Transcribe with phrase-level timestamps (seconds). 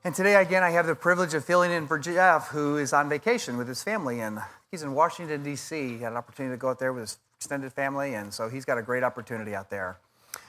[0.04, 3.10] and today, again, I have the privilege of filling in for Jeff, who is on
[3.10, 4.20] vacation with his family.
[4.20, 5.98] And he's in Washington, D.C.
[5.98, 8.66] He had an opportunity to go out there with his extended family, and so he's
[8.66, 10.00] got a great opportunity out there.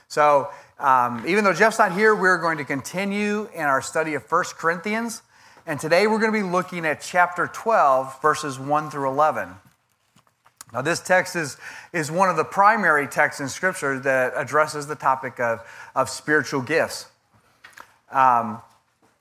[0.09, 0.48] So,
[0.79, 4.45] um, even though Jeff's not here, we're going to continue in our study of 1
[4.56, 5.20] Corinthians.
[5.66, 9.51] And today we're going to be looking at chapter 12, verses 1 through 11.
[10.73, 11.59] Now, this text is,
[11.93, 15.60] is one of the primary texts in Scripture that addresses the topic of,
[15.95, 17.07] of spiritual gifts.
[18.10, 18.62] Um,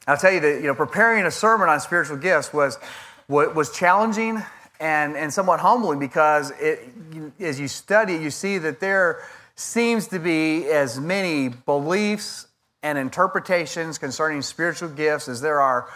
[0.08, 2.80] I'll tell you that you know, preparing a sermon on spiritual gifts was,
[3.28, 4.42] was challenging
[4.80, 6.97] and, and somewhat humbling because it,
[7.40, 9.22] as you study, you see that there
[9.56, 12.48] seems to be as many beliefs
[12.84, 15.90] and interpretations concerning spiritual gifts as there are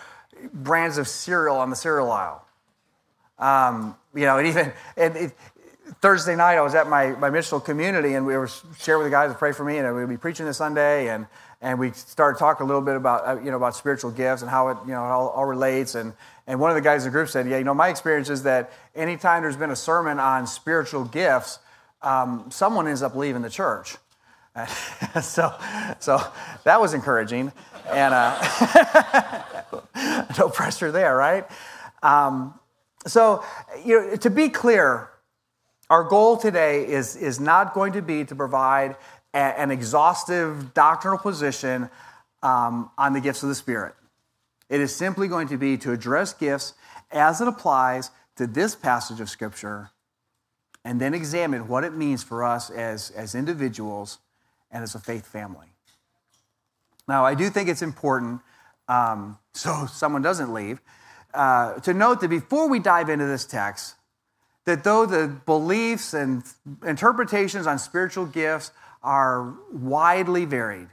[0.53, 2.45] brands of cereal on the cereal aisle.
[3.37, 5.37] Um, you know, and even and it,
[6.01, 8.47] Thursday night, I was at my, my missional community, and we were
[8.79, 11.27] sharing with the guys to pray for me, and we'd be preaching this Sunday, and
[11.61, 14.49] and we started talking a little bit about uh, you know about spiritual gifts and
[14.49, 15.95] how it you know all, all, relates.
[15.95, 16.13] And
[16.47, 18.43] and one of the guys in the group said yeah you know my experience is
[18.43, 21.59] that anytime there's been a sermon on spiritual gifts
[22.01, 23.97] um, someone ends up leaving the church.
[25.21, 25.53] So
[25.99, 26.21] so
[26.63, 27.51] that was encouraging.
[27.89, 29.43] And uh,
[30.37, 31.47] no pressure there right?
[32.01, 32.59] Um,
[33.05, 33.43] so
[33.83, 35.09] you know to be clear
[35.89, 38.95] our goal today is is not going to be to provide
[39.33, 41.89] an exhaustive doctrinal position
[42.43, 43.95] um, on the gifts of the Spirit.
[44.69, 46.73] It is simply going to be to address gifts
[47.11, 49.91] as it applies to this passage of Scripture
[50.83, 54.19] and then examine what it means for us as, as individuals
[54.71, 55.67] and as a faith family.
[57.07, 58.41] Now, I do think it's important,
[58.87, 60.81] um, so someone doesn't leave,
[61.33, 63.95] uh, to note that before we dive into this text,
[64.65, 66.43] that though the beliefs and
[66.85, 68.71] interpretations on spiritual gifts
[69.03, 70.89] are widely varied.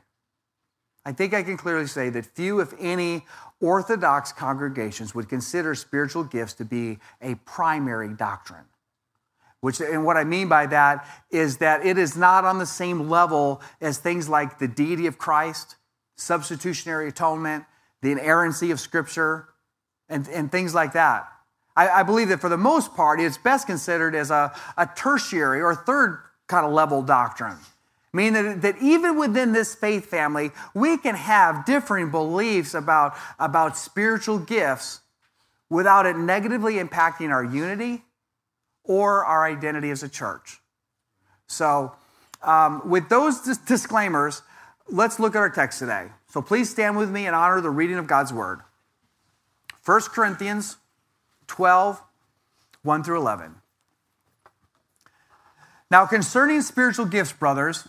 [1.05, 3.25] I think I can clearly say that few, if any,
[3.61, 8.65] Orthodox congregations would consider spiritual gifts to be a primary doctrine.
[9.61, 13.09] Which, and what I mean by that is that it is not on the same
[13.09, 15.77] level as things like the deity of Christ,
[16.17, 17.65] substitutionary atonement,
[18.01, 19.49] the inerrancy of Scripture,
[20.09, 21.27] and, and things like that.
[21.77, 25.61] I, I believe that for the most part, it's best considered as a, a tertiary
[25.61, 27.57] or third kind of level doctrine.
[28.13, 34.39] Meaning that, even within this faith family, we can have differing beliefs about, about spiritual
[34.39, 35.01] gifts
[35.69, 38.05] without it negatively impacting our unity
[38.85, 40.59] or our identity as a church.
[41.47, 41.93] So,
[42.43, 44.43] um, with those dis- disclaimers,
[44.89, 46.09] let's look at our text today.
[46.31, 48.61] So, please stand with me and honor the reading of God's word.
[49.85, 50.77] 1 Corinthians
[51.47, 52.03] 12,
[52.83, 53.55] 1 through 11.
[55.91, 57.89] Now, concerning spiritual gifts, brothers,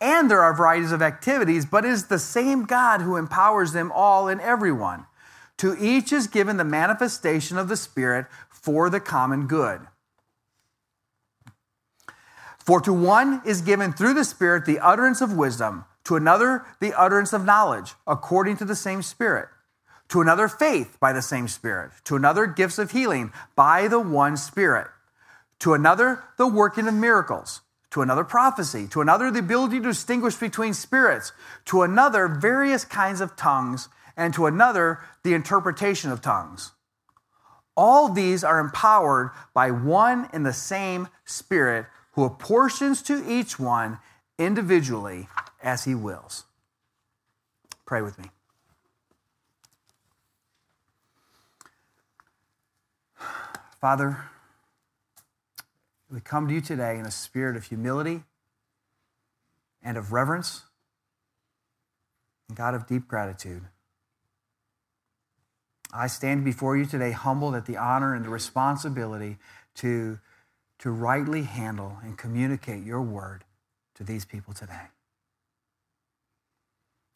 [0.00, 3.90] And there are varieties of activities, but it is the same God who empowers them
[3.92, 5.06] all and everyone.
[5.58, 9.80] To each is given the manifestation of the Spirit for the common good.
[12.58, 16.94] For to one is given through the Spirit the utterance of wisdom, to another the
[16.94, 19.48] utterance of knowledge, according to the same Spirit,
[20.10, 24.36] to another faith by the same Spirit, to another gifts of healing by the one
[24.36, 24.86] Spirit,
[25.58, 30.36] to another the working of miracles to another prophecy, to another the ability to distinguish
[30.36, 31.32] between spirits,
[31.66, 36.72] to another various kinds of tongues, and to another the interpretation of tongues.
[37.76, 43.98] All these are empowered by one and the same Spirit who apportions to each one
[44.38, 45.28] individually
[45.62, 46.44] as he wills.
[47.86, 48.30] Pray with me.
[53.80, 54.24] Father,
[56.10, 58.22] we come to you today in a spirit of humility
[59.82, 60.62] and of reverence,
[62.48, 63.62] and God of deep gratitude.
[65.92, 69.38] I stand before you today humbled at the honor and the responsibility
[69.76, 70.18] to,
[70.80, 73.44] to rightly handle and communicate your word
[73.94, 74.88] to these people today.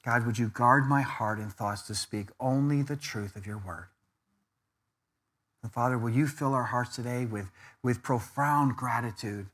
[0.05, 3.59] God, would you guard my heart and thoughts to speak only the truth of your
[3.59, 3.89] word?
[5.63, 7.51] And Father, will you fill our hearts today with,
[7.83, 9.47] with profound gratitude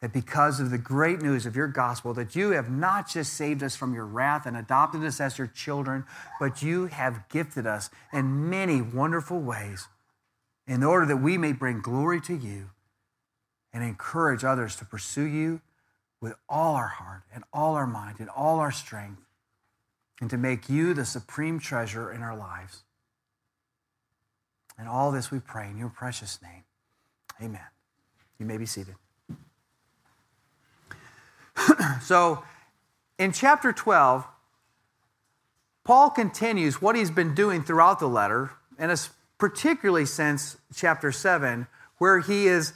[0.00, 3.62] that because of the great news of your gospel, that you have not just saved
[3.62, 6.04] us from your wrath and adopted us as your children,
[6.38, 9.88] but you have gifted us in many wonderful ways
[10.66, 12.70] in order that we may bring glory to you
[13.72, 15.60] and encourage others to pursue you
[16.20, 19.20] with all our heart and all our mind and all our strength
[20.20, 22.83] and to make you the supreme treasure in our lives.
[24.78, 26.64] And all this we pray in your precious name.
[27.42, 27.60] Amen.
[28.38, 28.94] You may be seated.
[32.02, 32.42] so,
[33.18, 34.26] in chapter 12,
[35.84, 41.66] Paul continues what he's been doing throughout the letter, and it's particularly since chapter 7,
[41.98, 42.72] where he is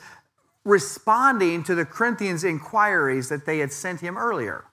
[0.64, 4.64] responding to the Corinthians' inquiries that they had sent him earlier.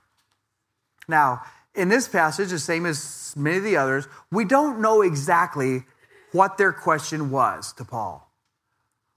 [1.08, 1.42] Now,
[1.74, 5.84] in this passage, the same as many of the others, we don't know exactly
[6.36, 8.30] what their question was to Paul.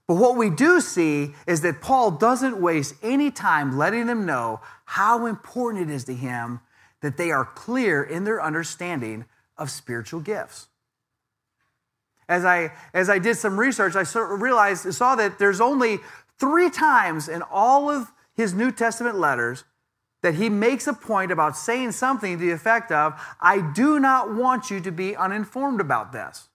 [0.07, 4.61] But what we do see is that Paul doesn't waste any time letting them know
[4.85, 6.61] how important it is to him
[7.01, 9.25] that they are clear in their understanding
[9.55, 10.67] of spiritual gifts.
[12.27, 15.99] As I, as I did some research, I realized, saw that there's only
[16.39, 19.63] three times in all of his New Testament letters
[20.21, 24.33] that he makes a point about saying something to the effect of, I do not
[24.33, 26.48] want you to be uninformed about this.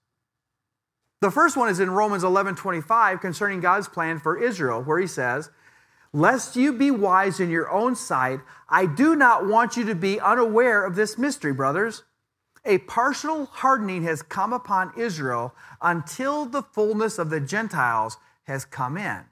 [1.25, 5.07] The first one is in Romans 11 25 concerning God's plan for Israel, where he
[5.07, 5.49] says,
[6.13, 10.21] Lest you be wise in your own sight, I do not want you to be
[10.21, 12.03] unaware of this mystery, brothers.
[12.67, 18.99] A partial hardening has come upon Israel until the fullness of the Gentiles has come
[18.99, 19.23] in.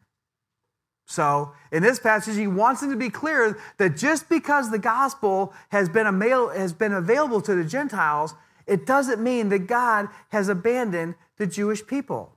[1.07, 5.53] So, in this passage, he wants them to be clear that just because the gospel
[5.69, 8.35] has been, avail- has been available to the Gentiles,
[8.67, 12.37] it doesn't mean that God has abandoned the Jewish people.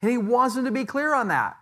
[0.00, 1.58] And he wants them to be clear on that.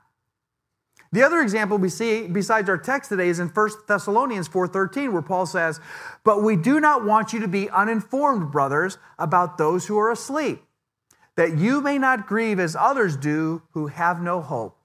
[1.10, 5.22] The other example we see besides our text today is in 1 Thessalonians 4:13 where
[5.22, 5.80] Paul says,
[6.22, 10.64] "But we do not want you to be uninformed, brothers, about those who are asleep,
[11.34, 14.76] that you may not grieve as others do who have no hope."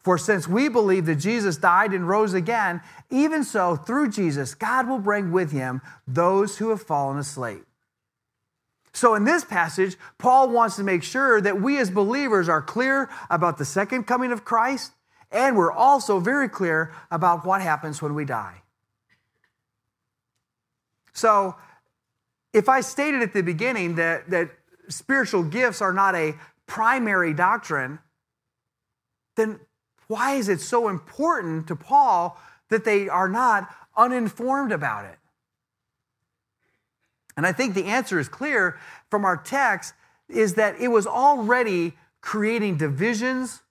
[0.00, 4.86] For since we believe that Jesus died and rose again, even so, through Jesus, God
[4.86, 7.64] will bring with him those who have fallen asleep.
[8.92, 13.08] So, in this passage, Paul wants to make sure that we as believers are clear
[13.30, 14.92] about the second coming of Christ,
[15.30, 18.62] and we're also very clear about what happens when we die.
[21.12, 21.54] So,
[22.52, 24.50] if I stated at the beginning that, that
[24.88, 26.34] spiritual gifts are not a
[26.66, 28.00] primary doctrine,
[29.36, 29.60] then
[30.08, 32.36] why is it so important to Paul
[32.70, 35.19] that they are not uninformed about it?
[37.36, 38.78] And I think the answer is clear
[39.10, 39.94] from our text
[40.28, 43.62] is that it was already creating divisions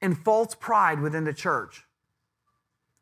[0.00, 1.84] and false pride within the church.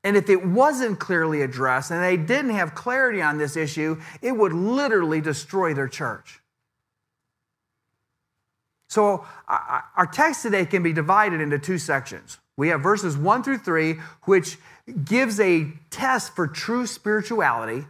[0.02, 4.32] And if it wasn't clearly addressed and they didn't have clarity on this issue, it
[4.32, 6.40] would literally destroy their church.
[8.88, 12.38] So, our text today can be divided into two sections.
[12.56, 14.58] We have verses 1 through 3, which
[15.04, 17.84] gives a test for true spirituality.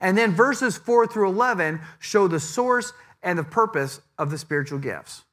[0.00, 4.78] And then verses 4 through 11 show the source and the purpose of the spiritual
[4.78, 5.24] gifts.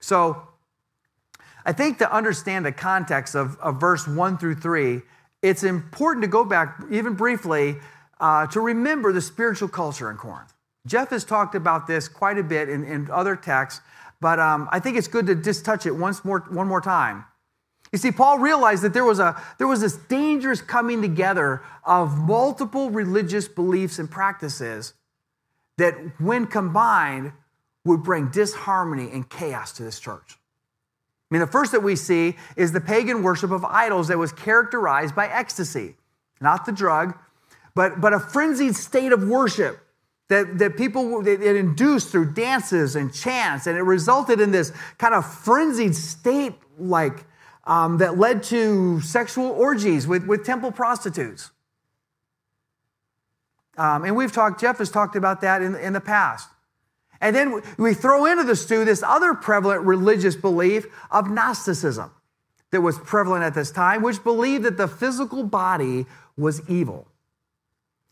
[0.00, 0.48] So,
[1.66, 5.02] I think to understand the context of, of verse 1 through 3,
[5.42, 7.76] it's important to go back, even briefly,
[8.20, 10.54] uh, to remember the spiritual culture in Corinth.
[10.86, 13.82] Jeff has talked about this quite a bit in, in other texts,
[14.20, 17.24] but um, I think it's good to just touch it once more, one more time.
[17.92, 22.18] You see, Paul realized that there was, a, there was this dangerous coming together of
[22.18, 24.94] multiple religious beliefs and practices
[25.78, 27.32] that, when combined,
[27.84, 30.38] would bring disharmony and chaos to this church.
[31.30, 34.32] I mean, the first that we see is the pagan worship of idols that was
[34.32, 35.94] characterized by ecstasy,
[36.40, 37.16] not the drug,
[37.74, 39.78] but, but a frenzied state of worship
[40.28, 45.14] that, that people it induced through dances and chants, and it resulted in this kind
[45.14, 47.24] of frenzied state like
[47.68, 51.50] um, that led to sexual orgies with, with temple prostitutes.
[53.76, 56.48] Um, and we've talked, Jeff has talked about that in, in the past.
[57.20, 62.10] And then we throw into the stew this other prevalent religious belief of Gnosticism
[62.70, 66.06] that was prevalent at this time, which believed that the physical body
[66.36, 67.06] was evil.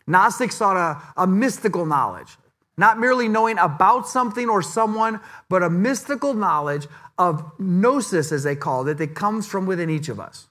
[0.06, 2.36] Gnostics sought a, a mystical knowledge,
[2.76, 6.86] not merely knowing about something or someone, but a mystical knowledge
[7.18, 10.48] of gnosis, as they called it, that comes from within each of us.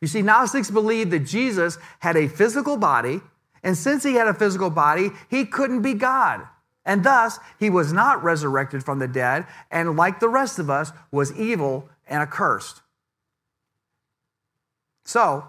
[0.00, 3.20] You see, Gnostics believed that Jesus had a physical body
[3.62, 6.46] And since he had a physical body, he couldn't be God.
[6.84, 10.92] And thus, he was not resurrected from the dead, and like the rest of us,
[11.10, 12.80] was evil and accursed.
[15.04, 15.46] So,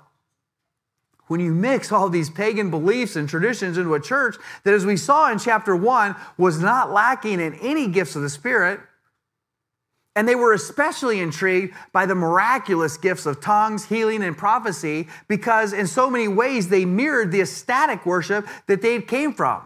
[1.27, 4.35] when you mix all these pagan beliefs and traditions into a church
[4.65, 8.29] that, as we saw in chapter one, was not lacking in any gifts of the
[8.29, 8.81] Spirit,
[10.15, 15.71] and they were especially intrigued by the miraculous gifts of tongues, healing, and prophecy because,
[15.71, 19.61] in so many ways, they mirrored the ecstatic worship that they came from.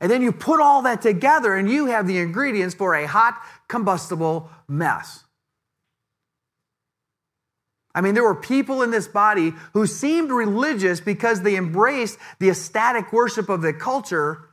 [0.00, 3.40] And then you put all that together, and you have the ingredients for a hot,
[3.68, 5.22] combustible mess.
[7.94, 12.48] I mean, there were people in this body who seemed religious because they embraced the
[12.48, 14.48] ecstatic worship of the culture,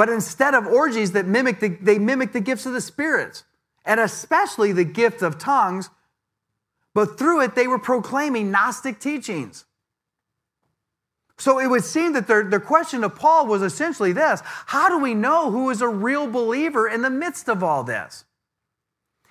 [0.00, 3.44] but instead of orgies that mimic the, they mimic the gifts of the spirits,
[3.84, 5.90] and especially the gift of tongues.
[6.94, 9.66] But through it, they were proclaiming Gnostic teachings.
[11.36, 14.98] So it would seem that their, their question to Paul was essentially this How do
[14.98, 18.24] we know who is a real believer in the midst of all this?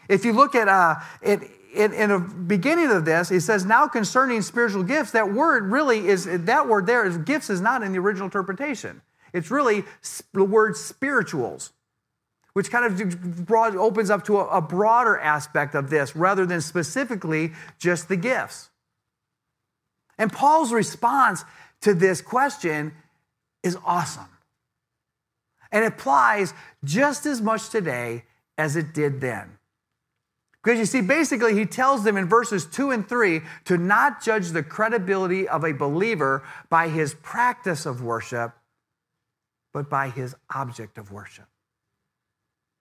[0.07, 3.87] If you look at uh, it, in, in the beginning of this, he says, now
[3.87, 7.91] concerning spiritual gifts, that word really is, that word there is gifts is not in
[7.91, 9.01] the original interpretation.
[9.33, 9.83] It's really
[10.33, 11.71] the word spirituals,
[12.53, 16.61] which kind of broad, opens up to a, a broader aspect of this rather than
[16.61, 18.69] specifically just the gifts.
[20.17, 21.45] And Paul's response
[21.81, 22.93] to this question
[23.63, 24.27] is awesome.
[25.71, 28.23] And it applies just as much today
[28.57, 29.57] as it did then.
[30.61, 34.49] Because you see, basically, he tells them in verses two and three to not judge
[34.49, 38.51] the credibility of a believer by his practice of worship,
[39.73, 41.45] but by his object of worship.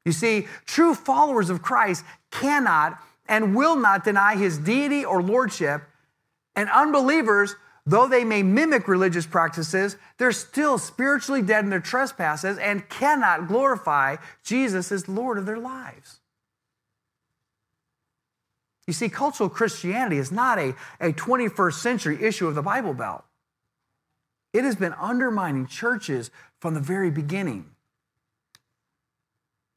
[0.04, 5.82] You see, true followers of Christ cannot and will not deny his deity or lordship,
[6.56, 7.54] and unbelievers,
[7.84, 13.48] though they may mimic religious practices, they're still spiritually dead in their trespasses and cannot
[13.48, 16.20] glorify Jesus as Lord of their lives.
[18.86, 23.22] You see, cultural Christianity is not a, a 21st century issue of the Bible Belt.
[24.54, 27.66] It has been undermining churches from the very beginning.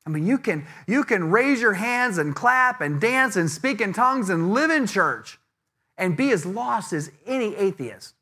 [0.05, 3.81] I mean, you can, you can raise your hands and clap and dance and speak
[3.81, 5.37] in tongues and live in church
[5.97, 8.15] and be as lost as any atheist.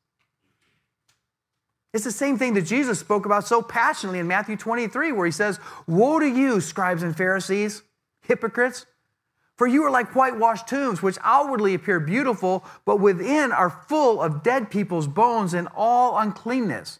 [1.93, 5.31] It's the same thing that Jesus spoke about so passionately in Matthew 23, where he
[5.31, 7.81] says, Woe to you, scribes and Pharisees,
[8.21, 8.85] hypocrites!
[9.55, 14.43] For you are like whitewashed tombs, which outwardly appear beautiful, but within are full of
[14.43, 16.99] dead people's bones and all uncleanness.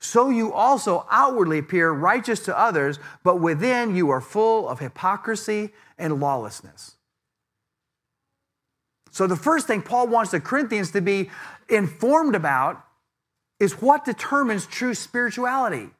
[0.00, 5.70] So you also outwardly appear righteous to others, but within you are full of hypocrisy
[5.98, 6.96] and lawlessness.
[9.12, 11.30] So, the first thing Paul wants the Corinthians to be
[11.68, 12.82] informed about
[13.58, 15.90] is what determines true spirituality.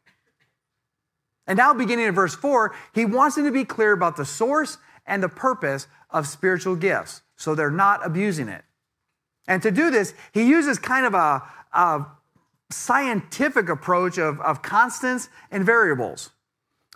[1.47, 4.79] And now, beginning in verse 4, he wants them to be clear about the source
[5.05, 8.63] and the purpose of spiritual gifts so they're not abusing it.
[9.49, 11.43] And to do this, he uses kind of a,
[11.73, 12.07] a
[12.71, 16.31] scientific approach of, of constants and variables,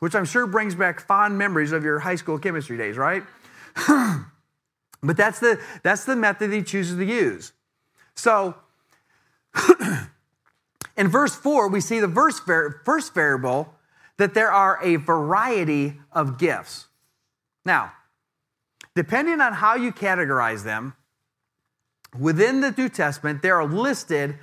[0.00, 3.22] which I'm sure brings back fond memories of your high school chemistry days, right?
[5.02, 7.52] but that's the, that's the method he chooses to use.
[8.14, 8.54] So,
[10.96, 12.40] in verse 4, we see the verse,
[12.84, 13.74] first variable
[14.16, 16.86] that there are a variety of gifts.
[17.64, 17.92] Now,
[18.94, 20.94] depending on how you categorize them,
[22.18, 24.36] within the New Testament, there are listed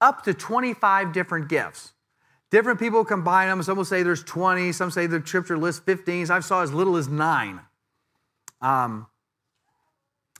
[0.00, 1.92] up to 25 different gifts.
[2.50, 3.62] Different people combine them.
[3.62, 6.30] Some will say there's 20, some say the scripture lists 15.
[6.30, 7.60] I saw as little as nine.
[8.60, 9.06] Um,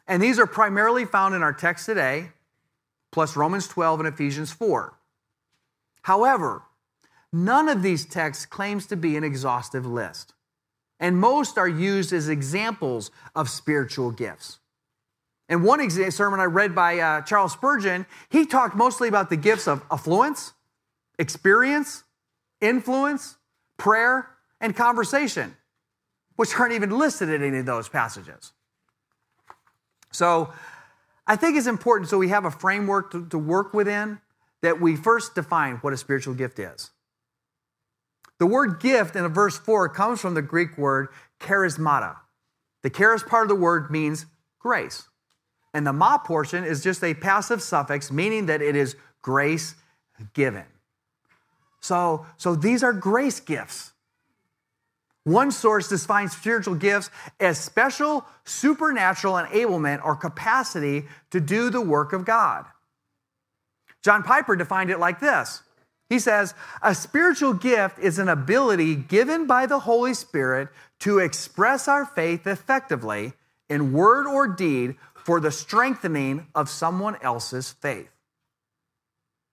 [0.06, 2.30] and these are primarily found in our text today,
[3.11, 4.94] plus Romans 12 and Ephesians 4.
[6.02, 6.62] However,
[7.32, 10.34] none of these texts claims to be an exhaustive list
[11.00, 14.58] and most are used as examples of spiritual gifts.
[15.48, 19.68] And one sermon I read by uh, Charles Spurgeon, he talked mostly about the gifts
[19.68, 20.54] of affluence,
[21.18, 22.04] experience,
[22.60, 23.36] influence,
[23.76, 25.54] prayer, and conversation,
[26.36, 28.52] which aren't even listed in any of those passages.
[30.12, 30.52] So
[31.26, 34.20] I think it's important so we have a framework to, to work within
[34.62, 36.90] that we first define what a spiritual gift is.
[38.38, 41.08] The word gift in verse 4 comes from the Greek word
[41.40, 42.16] charismata.
[42.82, 44.26] The charis part of the word means
[44.58, 45.08] grace.
[45.75, 49.75] And the ma portion is just a passive suffix, meaning that it is grace
[50.33, 50.64] given.
[51.81, 53.93] So, so these are grace gifts.
[55.25, 62.12] One source defines spiritual gifts as special supernatural enablement or capacity to do the work
[62.12, 62.66] of God.
[64.02, 65.62] John Piper defined it like this
[66.09, 70.69] He says, A spiritual gift is an ability given by the Holy Spirit
[71.00, 73.33] to express our faith effectively
[73.69, 78.11] in word or deed for the strengthening of someone else's faith.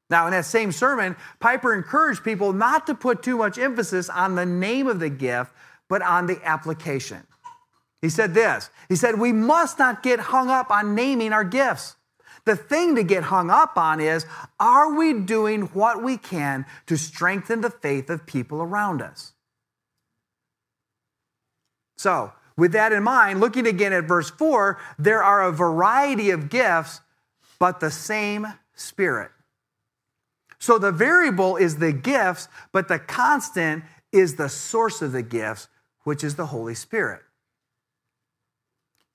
[0.10, 4.36] Now, in that same sermon, Piper encouraged people not to put too much emphasis on
[4.36, 5.54] the name of the gift,
[5.88, 7.26] but on the application.
[8.02, 11.96] He said this He said, We must not get hung up on naming our gifts.
[12.44, 14.26] The thing to get hung up on is
[14.60, 19.34] are we doing what we can to strengthen the faith of people around us?
[21.98, 26.48] So, with that in mind, looking again at verse 4, there are a variety of
[26.48, 27.02] gifts,
[27.58, 29.32] but the same Spirit.
[30.60, 35.70] So the variable is the gifts, but the constant is the source of the gifts,
[36.04, 37.24] which is the Holy Spirit.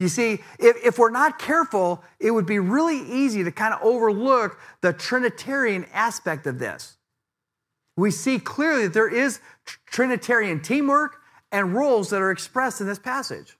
[0.00, 3.80] You see, if, if we're not careful, it would be really easy to kind of
[3.80, 6.96] overlook the Trinitarian aspect of this.
[7.96, 9.38] We see clearly that there is
[9.86, 11.20] Trinitarian teamwork
[11.56, 13.56] and roles that are expressed in this passage.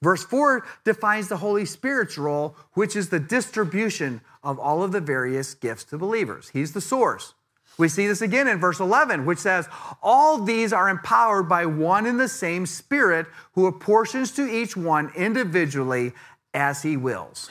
[0.00, 5.02] Verse 4 defines the Holy Spirit's role, which is the distribution of all of the
[5.02, 6.48] various gifts to believers.
[6.48, 7.34] He's the source.
[7.76, 9.68] We see this again in verse 11, which says,
[10.02, 15.12] All these are empowered by one and the same Spirit who apportions to each one
[15.14, 16.12] individually
[16.54, 17.50] as he wills.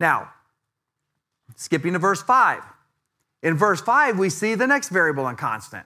[0.00, 0.32] Now,
[1.56, 2.62] skipping to verse 5.
[3.42, 5.84] In verse 5, we see the next variable and constant.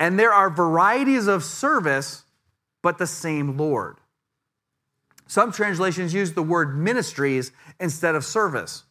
[0.00, 2.24] And there are varieties of service,
[2.82, 3.96] but the same Lord.
[5.26, 8.84] Some translations use the word ministries instead of service.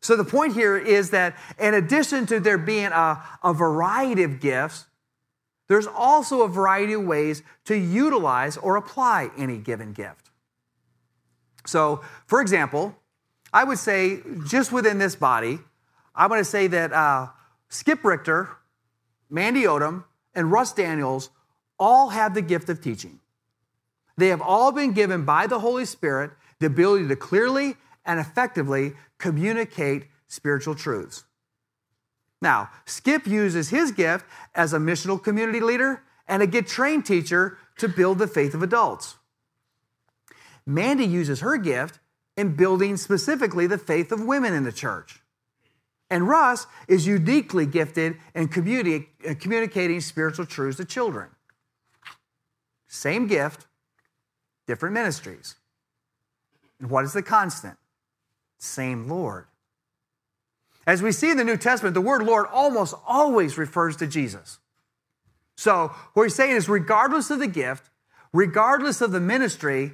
[0.00, 4.40] So the point here is that in addition to there being a, a variety of
[4.40, 4.86] gifts,
[5.68, 10.30] there's also a variety of ways to utilize or apply any given gift.
[11.66, 12.96] So, for example,
[13.52, 15.58] I would say just within this body,
[16.14, 17.28] I want to say that uh,
[17.68, 18.48] Skip Richter
[19.28, 21.30] Mandy Odom, and Russ Daniels
[21.78, 23.20] all have the gift of teaching.
[24.16, 28.94] They have all been given by the Holy Spirit the ability to clearly and effectively
[29.18, 31.24] communicate spiritual truths.
[32.40, 37.58] Now, Skip uses his gift as a missional community leader and a get trained teacher
[37.78, 39.16] to build the faith of adults.
[40.66, 42.00] Mandy uses her gift
[42.36, 45.20] in building specifically the faith of women in the church.
[46.10, 51.30] And Russ is uniquely gifted in uh, communicating spiritual truths to children.
[52.86, 53.66] Same gift,
[54.66, 55.56] different ministries.
[56.80, 57.76] And what is the constant?
[58.58, 59.46] Same Lord.
[60.86, 64.58] As we see in the New Testament, the word Lord almost always refers to Jesus.
[65.56, 67.90] So, what he's saying is, regardless of the gift,
[68.32, 69.92] regardless of the ministry,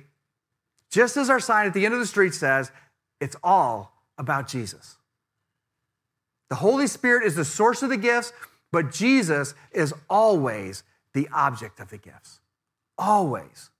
[0.90, 2.70] just as our sign at the end of the street says,
[3.20, 4.96] it's all about Jesus.
[6.52, 8.30] The Holy Spirit is the source of the gifts,
[8.72, 10.82] but Jesus is always
[11.14, 12.40] the object of the gifts.
[12.98, 13.70] Always.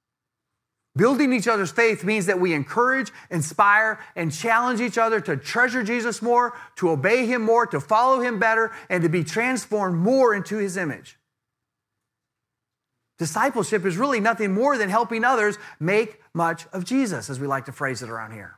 [0.97, 5.83] Building each other's faith means that we encourage, inspire, and challenge each other to treasure
[5.83, 10.35] Jesus more, to obey him more, to follow him better, and to be transformed more
[10.35, 11.19] into his image.
[13.19, 17.67] Discipleship is really nothing more than helping others make much of Jesus, as we like
[17.67, 18.57] to phrase it around here.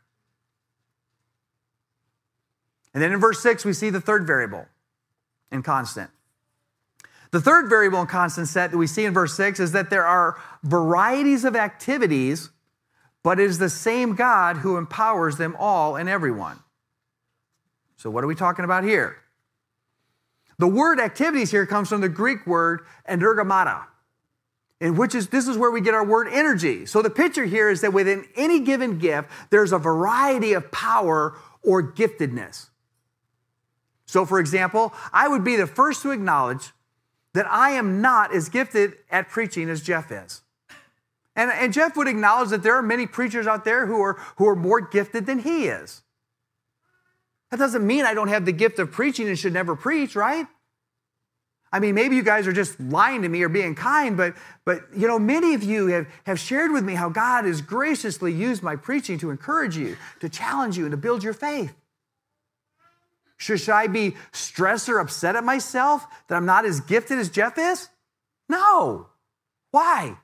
[2.95, 4.67] And then in verse 6, we see the third variable
[5.51, 6.11] in constant.
[7.33, 10.07] The third variable in constant set that we see in verse 6 is that there
[10.07, 12.51] are varieties of activities,
[13.25, 16.61] but it is the same God who empowers them all and everyone.
[17.97, 19.17] So, what are we talking about here?
[20.59, 23.85] The word activities here comes from the Greek word energemata,
[24.81, 26.87] in which is this is where we get our word energy.
[26.87, 31.37] So the picture here is that within any given gift, there's a variety of power
[31.63, 32.69] or giftedness.
[34.15, 36.71] So, for example, I would be the first to acknowledge
[37.33, 40.43] that I am not as gifted at preaching as Jeff is.
[41.35, 44.47] And, and Jeff would acknowledge that there are many preachers out there who are, who
[44.47, 46.03] are more gifted than he is.
[47.51, 50.47] That doesn't mean I don't have the gift of preaching and should never preach, right?
[51.73, 54.83] I mean, maybe you guys are just lying to me or being kind, but, but
[54.97, 58.63] you know, many of you have, have shared with me how God has graciously used
[58.63, 61.75] my preaching to encourage you, to challenge you, and to build your faith.
[63.45, 67.29] Should, should I be stressed or upset at myself that I'm not as gifted as
[67.29, 67.91] Jeff is?
[68.49, 69.09] No.
[69.71, 70.17] Why?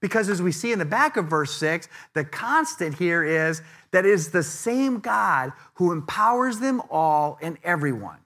[0.00, 4.06] Because as we see in the back of verse 6, the constant here is that
[4.06, 8.20] it is the same God who empowers them all and everyone.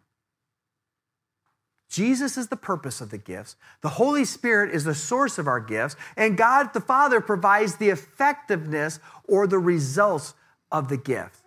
[1.90, 3.56] Jesus is the purpose of the gifts.
[3.80, 5.96] The Holy Spirit is the source of our gifts.
[6.16, 10.34] And God the Father provides the effectiveness or the results
[10.70, 11.41] of the gift.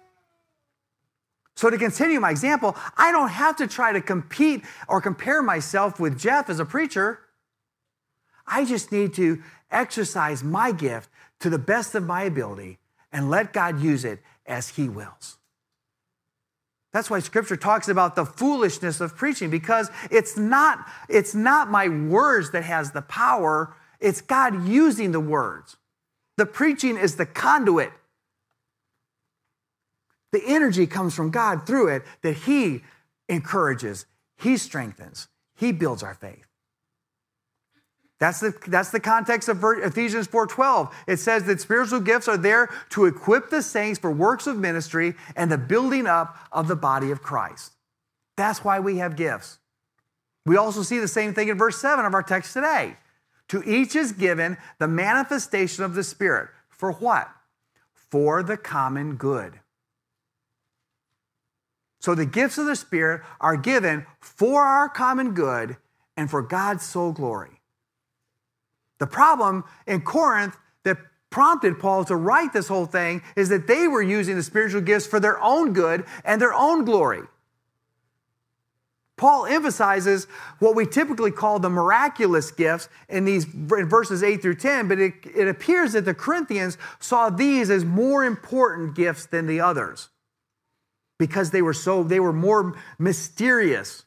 [1.55, 5.99] So, to continue my example, I don't have to try to compete or compare myself
[5.99, 7.19] with Jeff as a preacher.
[8.45, 9.41] I just need to
[9.71, 12.79] exercise my gift to the best of my ability
[13.11, 15.37] and let God use it as He wills.
[16.95, 21.89] That's why scripture talks about the foolishness of preaching because it's not, it's not my
[21.89, 25.75] words that has the power, it's God using the words.
[26.37, 27.91] The preaching is the conduit.
[30.31, 32.83] The energy comes from God through it that He
[33.29, 34.05] encourages,
[34.37, 36.47] He strengthens, He builds our faith.
[38.17, 40.91] That's the, that's the context of Ephesians 4:12.
[41.05, 45.15] It says that spiritual gifts are there to equip the saints for works of ministry
[45.35, 47.73] and the building up of the body of Christ.
[48.37, 49.59] That's why we have gifts.
[50.45, 52.97] We also see the same thing in verse 7 of our text today.
[53.49, 56.49] To each is given the manifestation of the Spirit.
[56.69, 57.29] For what?
[57.93, 59.59] For the common good.
[62.05, 65.77] So the gifts of the Spirit are given for our common good
[66.15, 67.59] and for God's sole glory.
[68.99, 70.99] The problem in Corinth that
[71.31, 75.07] prompted Paul to write this whole thing is that they were using the spiritual gifts
[75.07, 77.23] for their own good and their own glory.
[79.17, 80.25] Paul emphasizes
[80.59, 84.99] what we typically call the miraculous gifts in these in verses 8 through 10, but
[84.99, 90.09] it, it appears that the Corinthians saw these as more important gifts than the others
[91.17, 94.05] because they were so they were more mysterious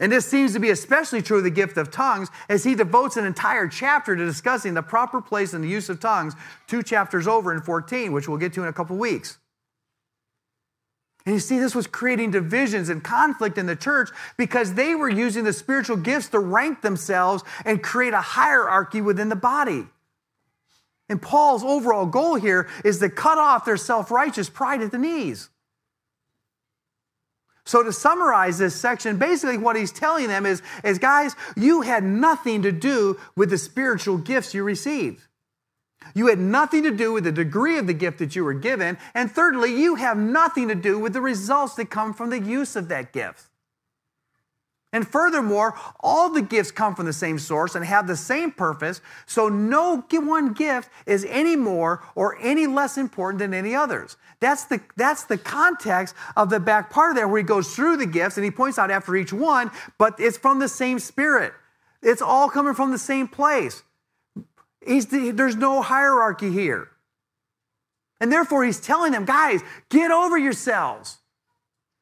[0.00, 3.18] and this seems to be especially true of the gift of tongues, as he devotes
[3.18, 6.34] an entire chapter to discussing the proper place and the use of tongues,
[6.66, 9.36] two chapters over in 14, which we'll get to in a couple weeks.
[11.26, 15.10] And you see, this was creating divisions and conflict in the church because they were
[15.10, 19.86] using the spiritual gifts to rank themselves and create a hierarchy within the body.
[21.10, 24.98] And Paul's overall goal here is to cut off their self righteous pride at the
[24.98, 25.50] knees.
[27.70, 32.02] So, to summarize this section, basically what he's telling them is, is guys, you had
[32.02, 35.22] nothing to do with the spiritual gifts you received.
[36.12, 38.98] You had nothing to do with the degree of the gift that you were given.
[39.14, 42.74] And thirdly, you have nothing to do with the results that come from the use
[42.74, 43.49] of that gift.
[44.92, 49.00] And furthermore, all the gifts come from the same source and have the same purpose,
[49.24, 54.16] so no one gift is any more or any less important than any others.
[54.40, 57.98] That's the, that's the context of the back part of there where he goes through
[57.98, 61.52] the gifts and he points out after each one, but it's from the same spirit.
[62.02, 63.84] It's all coming from the same place.
[64.84, 66.88] The, there's no hierarchy here.
[68.20, 71.19] And therefore, he's telling them, guys, get over yourselves.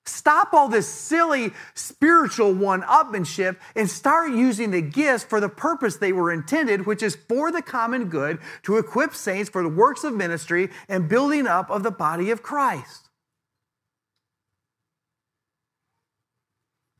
[0.08, 5.96] Stop all this silly spiritual one upmanship and start using the gifts for the purpose
[5.96, 10.04] they were intended, which is for the common good, to equip saints for the works
[10.04, 13.10] of ministry and building up of the body of Christ.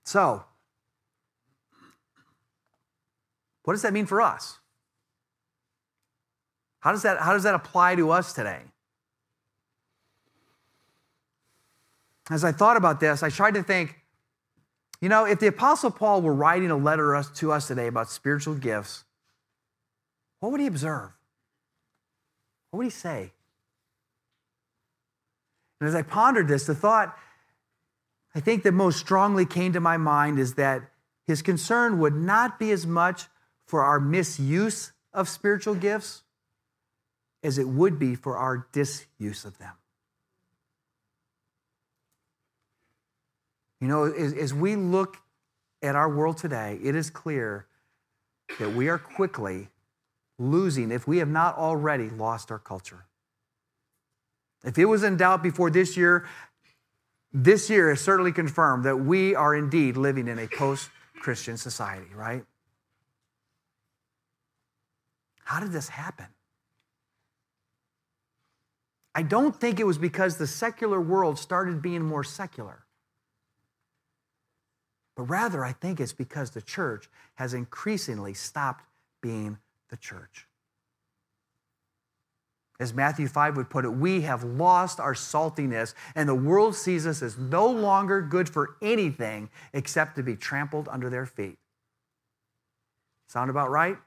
[0.05, 0.45] So,
[3.65, 4.59] what does that mean for us?
[6.81, 8.61] How does that, how does that apply to us today?
[12.31, 13.97] As I thought about this, I tried to think,
[15.01, 18.55] you know, if the Apostle Paul were writing a letter to us today about spiritual
[18.55, 19.05] gifts,
[20.41, 21.11] what would he observe?
[22.71, 23.33] What would he say?
[25.81, 27.17] And as I pondered this, the thought
[28.35, 30.91] I think that most strongly came to my mind is that
[31.27, 33.27] his concern would not be as much
[33.67, 36.23] for our misuse of spiritual gifts
[37.43, 39.78] as it would be for our disuse of them.
[43.81, 45.17] You know, as, as we look
[45.83, 47.67] at our world today, it is clear
[48.59, 49.69] that we are quickly
[50.39, 53.05] losing, if we have not already lost our culture.
[54.65, 56.27] If it was in doubt before this year,
[57.33, 62.09] this year has certainly confirmed that we are indeed living in a post Christian society,
[62.15, 62.45] right?
[65.45, 66.27] How did this happen?
[69.15, 72.85] I don't think it was because the secular world started being more secular.
[75.19, 78.85] But rather, I think it's because the church has increasingly stopped
[79.21, 79.59] being
[79.91, 80.47] the church.
[82.79, 87.05] As Matthew 5 would put it, we have lost our saltiness, and the world sees
[87.05, 91.59] us as no longer good for anything except to be trampled under their feet.
[93.29, 93.99] Sound about right?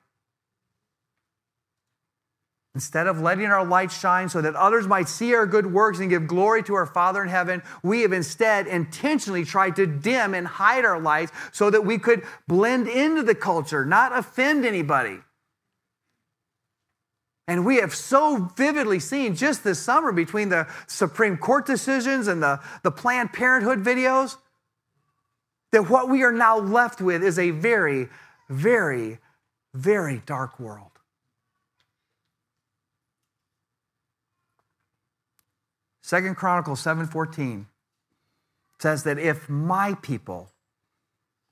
[2.74, 6.10] Instead of letting our light shine so that others might see our good works and
[6.10, 10.48] give glory to our Father in heaven, we have instead intentionally tried to dim and
[10.48, 15.18] hide our lights so that we could blend into the culture, not offend anybody.
[17.46, 22.42] And we have so vividly seen just this summer between the Supreme Court decisions and
[22.42, 24.38] the, the Planned Parenthood videos
[25.74, 28.08] that what we are now left with is a very,
[28.48, 29.20] very,
[29.74, 31.01] very dark world.
[36.12, 37.68] Second Chronicles 7:14
[38.80, 40.52] says that if my people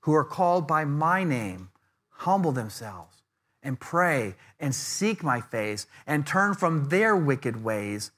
[0.00, 1.70] who are called by my name
[2.10, 3.22] humble themselves
[3.62, 8.10] and pray and seek my face and turn from their wicked ways,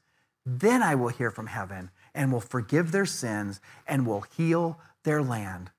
[0.45, 5.23] then I will hear from heaven and will forgive their sins and will heal their
[5.23, 5.71] land.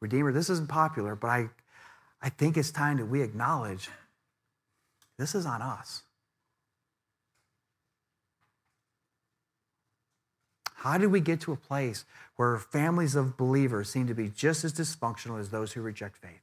[0.00, 1.50] Redeemer, this isn't popular, but I,
[2.20, 3.88] I think it's time that we acknowledge
[5.16, 6.02] this is on us.
[10.78, 12.04] How did we get to a place
[12.36, 16.40] where families of believers seem to be just as dysfunctional as those who reject faith?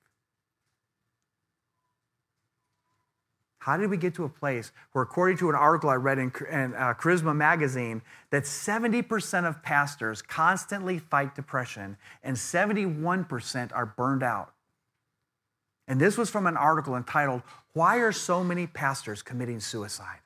[3.59, 6.33] How did we get to a place where, according to an article I read in,
[6.51, 14.21] in uh, Charisma magazine, that 70% of pastors constantly fight depression and 71% are burned
[14.21, 14.53] out?
[15.87, 20.19] And this was from an article entitled, Why Are So Many Pastors Committing Suicide?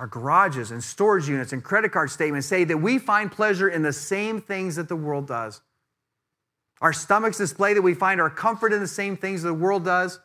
[0.00, 3.82] Our garages and storage units and credit card statements say that we find pleasure in
[3.82, 5.60] the same things that the world does.
[6.80, 9.84] Our stomachs display that we find our comfort in the same things that the world
[9.84, 10.18] does.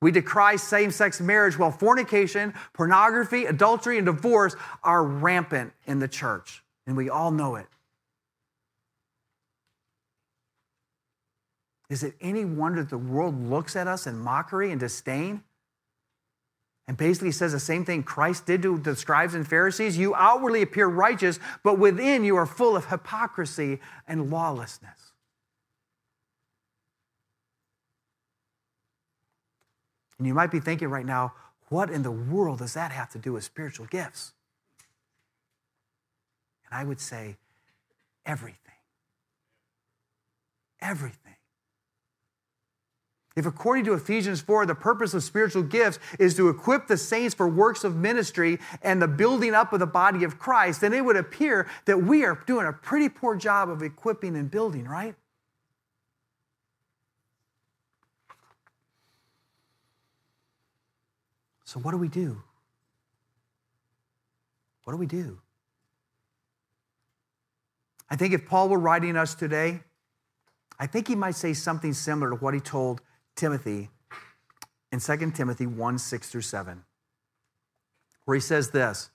[0.00, 6.06] We decry same sex marriage while fornication, pornography, adultery, and divorce are rampant in the
[6.06, 6.62] church.
[6.86, 7.66] And we all know it.
[11.88, 15.42] Is it any wonder that the world looks at us in mockery and disdain?
[16.90, 19.96] And basically says the same thing Christ did to the scribes and Pharisees.
[19.96, 25.12] You outwardly appear righteous, but within you are full of hypocrisy and lawlessness.
[30.18, 31.34] And you might be thinking right now,
[31.68, 34.32] what in the world does that have to do with spiritual gifts?
[36.68, 37.36] And I would say,
[38.26, 38.58] everything.
[40.80, 41.36] Everything.
[43.36, 47.34] If, according to Ephesians 4, the purpose of spiritual gifts is to equip the saints
[47.34, 51.04] for works of ministry and the building up of the body of Christ, then it
[51.04, 55.14] would appear that we are doing a pretty poor job of equipping and building, right?
[61.64, 62.42] So, what do we do?
[64.82, 65.38] What do we do?
[68.10, 69.82] I think if Paul were writing us today,
[70.80, 73.02] I think he might say something similar to what he told
[73.40, 73.88] Timothy
[74.92, 76.84] in 2 Timothy 1 6 through 7,
[78.24, 79.10] where he says this.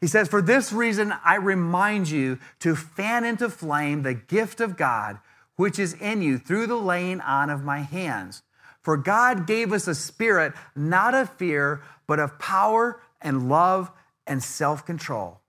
[0.00, 4.76] He says, For this reason, I remind you to fan into flame the gift of
[4.76, 5.18] God
[5.58, 8.44] which is in you through the laying on of my hands.
[8.80, 13.90] For God gave us a spirit not of fear, but of power and love
[14.24, 15.40] and self control.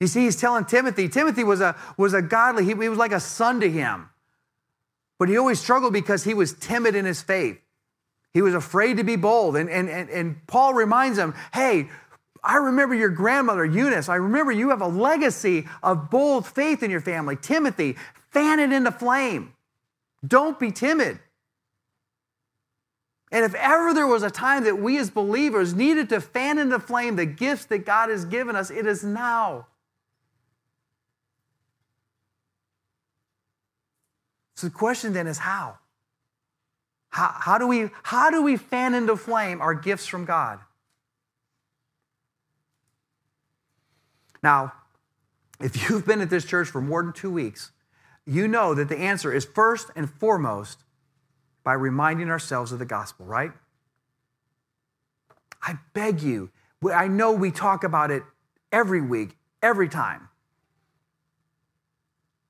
[0.00, 3.12] You see, he's telling Timothy, Timothy was a, was a godly, he, he was like
[3.12, 4.10] a son to him.
[5.18, 7.58] But he always struggled because he was timid in his faith.
[8.32, 9.56] He was afraid to be bold.
[9.56, 11.88] And, and, and, and Paul reminds him hey,
[12.42, 14.08] I remember your grandmother, Eunice.
[14.08, 17.36] I remember you have a legacy of bold faith in your family.
[17.36, 17.96] Timothy,
[18.30, 19.54] fan it into flame.
[20.26, 21.18] Don't be timid.
[23.30, 26.78] And if ever there was a time that we as believers needed to fan into
[26.78, 29.66] flame the gifts that God has given us, it is now.
[34.58, 35.78] So the question then is how?
[37.10, 40.58] How, how, do we, how do we fan into flame our gifts from God?
[44.42, 44.72] Now,
[45.60, 47.70] if you've been at this church for more than two weeks,
[48.26, 50.82] you know that the answer is first and foremost
[51.62, 53.52] by reminding ourselves of the gospel, right?
[55.62, 56.50] I beg you,
[56.92, 58.24] I know we talk about it
[58.72, 60.27] every week, every time.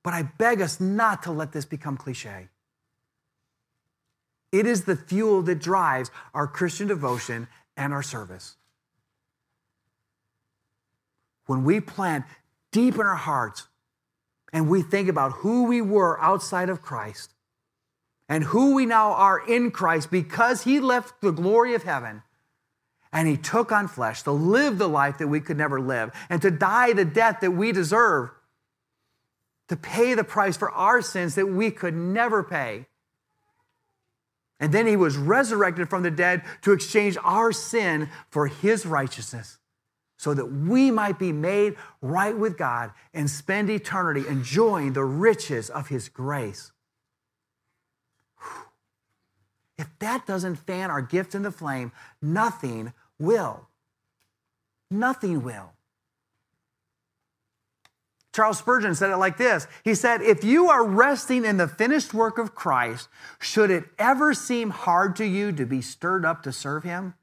[0.08, 2.48] But I beg us not to let this become cliche.
[4.50, 8.56] It is the fuel that drives our Christian devotion and our service.
[11.44, 12.24] When we plant
[12.72, 13.68] deep in our hearts
[14.50, 17.34] and we think about who we were outside of Christ
[18.30, 22.22] and who we now are in Christ because He left the glory of heaven
[23.12, 26.40] and He took on flesh to live the life that we could never live and
[26.40, 28.30] to die the death that we deserve
[29.68, 32.86] to pay the price for our sins that we could never pay.
[34.60, 39.58] And then he was resurrected from the dead to exchange our sin for his righteousness.
[40.18, 45.70] so that we might be made right with God and spend eternity enjoying the riches
[45.70, 46.72] of His grace.
[49.78, 53.68] If that doesn't fan our gift in the flame, nothing will.
[54.90, 55.72] Nothing will.
[58.38, 62.14] Charles Spurgeon said it like this He said, If you are resting in the finished
[62.14, 63.08] work of Christ,
[63.40, 67.14] should it ever seem hard to you to be stirred up to serve Him?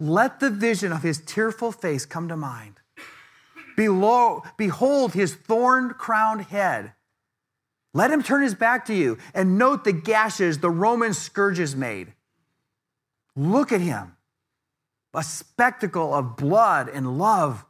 [0.00, 2.80] Let the vision of His tearful face come to mind.
[3.76, 6.94] Below, behold His thorn crowned head.
[7.94, 12.14] Let Him turn His back to you and note the gashes the Roman scourges made.
[13.36, 14.16] Look at Him,
[15.14, 17.64] a spectacle of blood and love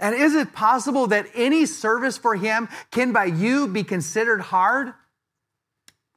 [0.00, 4.94] and is it possible that any service for him can by you be considered hard?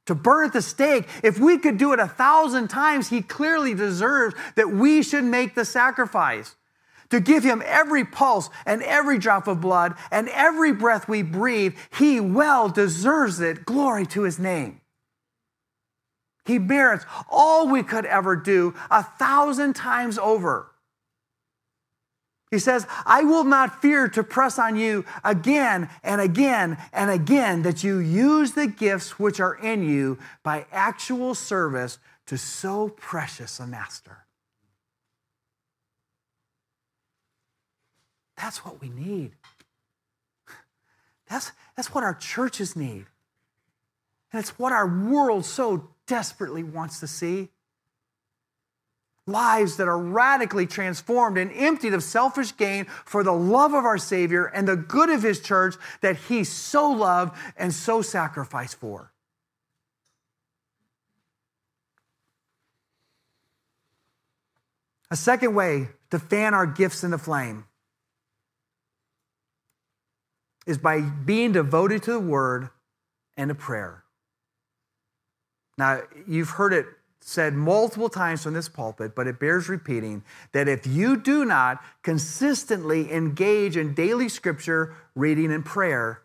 [0.07, 3.73] To burn at the stake, if we could do it a thousand times, he clearly
[3.73, 6.55] deserves that we should make the sacrifice.
[7.11, 11.75] To give him every pulse and every drop of blood and every breath we breathe,
[11.97, 13.65] he well deserves it.
[13.65, 14.81] Glory to his name.
[16.45, 20.70] He merits all we could ever do a thousand times over.
[22.51, 27.61] He says, I will not fear to press on you again and again and again
[27.61, 33.61] that you use the gifts which are in you by actual service to so precious
[33.61, 34.25] a master.
[38.35, 39.31] That's what we need.
[41.29, 43.05] That's, that's what our churches need.
[44.33, 47.47] And it's what our world so desperately wants to see
[49.31, 53.97] lives that are radically transformed and emptied of selfish gain for the love of our
[53.97, 59.11] Savior and the good of His church that He so loved and so sacrificed for.
[65.09, 67.65] A second way to fan our gifts in the flame
[70.65, 72.69] is by being devoted to the Word
[73.35, 74.03] and to prayer.
[75.77, 76.85] Now, you've heard it
[77.23, 81.81] said multiple times from this pulpit, but it bears repeating that if you do not
[82.01, 86.21] consistently engage in daily scripture reading and prayer,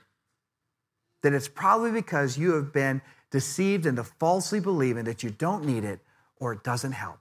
[1.22, 5.84] then it's probably because you have been deceived into falsely believing that you don't need
[5.84, 6.00] it
[6.38, 7.18] or it doesn't help.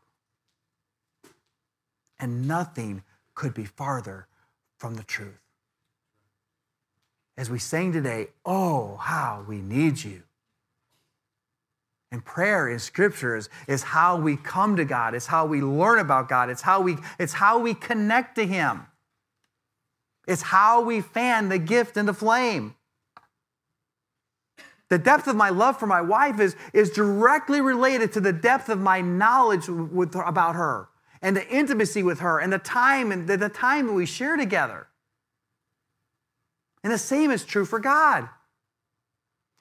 [2.19, 4.27] And nothing could be farther
[4.77, 5.41] from the truth.
[7.37, 10.23] As we sang today, oh, how we need you.
[12.11, 15.15] And prayer in scripture is, is how we come to God.
[15.15, 16.49] It's how we learn about God.
[16.49, 18.85] It's how we, it's how we connect to Him.
[20.27, 22.75] It's how we fan the gift in the flame.
[24.89, 28.69] The depth of my love for my wife is, is directly related to the depth
[28.69, 30.89] of my knowledge with, about her
[31.21, 34.37] and the intimacy with her and the time and the, the time that we share
[34.37, 34.87] together.
[36.83, 38.29] And the same is true for God.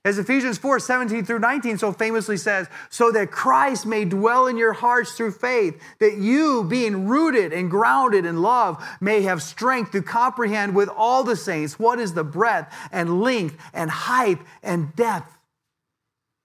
[0.05, 4.59] As Ephesians 4 17 through 19 so famously says, so that Christ may dwell in
[4.59, 9.93] your hearts through faith, that you, being rooted and grounded in love, may have strength
[9.93, 14.95] to comprehend with all the saints what is the breadth and length and height and
[14.95, 15.39] depth,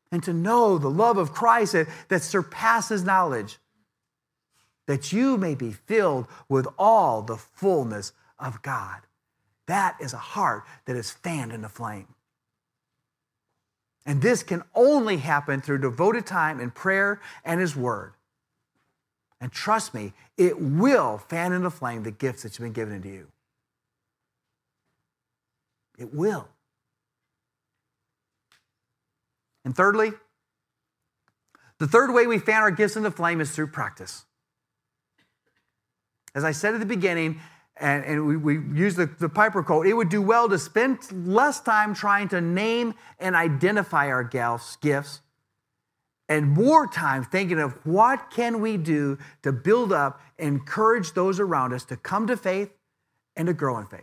[0.09, 3.57] and to know the love of Christ that, that surpasses knowledge,
[4.87, 9.01] that you may be filled with all the fullness of God.
[9.67, 12.07] That is a heart that is fanned in the flame.
[14.09, 18.13] And this can only happen through devoted time in prayer and His Word.
[19.39, 23.07] And trust me, it will fan into flame the gifts that have been given to
[23.07, 23.27] you.
[25.99, 26.47] It will.
[29.63, 30.13] And thirdly,
[31.77, 34.25] the third way we fan our gifts into flame is through practice.
[36.33, 37.41] As I said at the beginning,
[37.79, 40.99] and, and we, we use the, the Piper quote, it would do well to spend
[41.27, 45.21] less time trying to name and identify our gifts
[46.29, 51.73] and more time thinking of what can we do to build up, encourage those around
[51.73, 52.69] us to come to faith
[53.35, 54.01] and to grow in faith.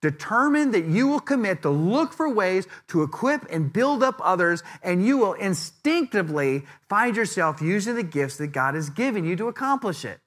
[0.00, 4.62] Determine that you will commit to look for ways to equip and build up others,
[4.82, 9.48] and you will instinctively find yourself using the gifts that God has given you to
[9.48, 10.20] accomplish it.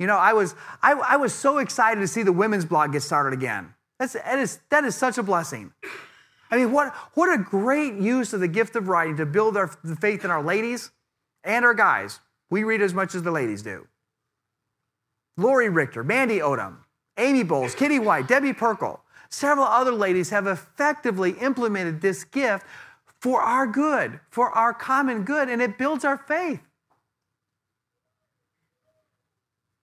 [0.00, 3.02] You know, I was, I, I was so excited to see the women's blog get
[3.02, 3.74] started again.
[3.98, 5.74] That's, that, is, that is such a blessing.
[6.50, 9.68] I mean, what, what a great use of the gift of writing to build our
[9.68, 10.90] faith in our ladies
[11.44, 12.20] and our guys.
[12.48, 13.86] We read as much as the ladies do.
[15.36, 16.78] Lori Richter, Mandy Odom,
[17.18, 22.64] Amy Bowles, Kitty White, Debbie Perkle, several other ladies have effectively implemented this gift
[23.20, 26.60] for our good, for our common good, and it builds our faith.